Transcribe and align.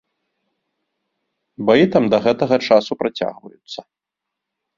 Баі 1.67 1.85
там 1.97 2.03
да 2.15 2.21
гэтага 2.29 2.55
часу 2.69 2.91
працягваюцца. 3.03 3.79